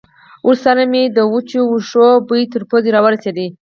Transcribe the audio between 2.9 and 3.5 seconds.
را ورسېد.